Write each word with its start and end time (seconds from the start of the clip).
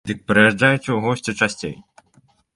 Дык 0.09 0.19
прыязджайце 0.29 0.83
ў 0.93 0.97
госці 1.05 1.37
часцей! 1.43 1.75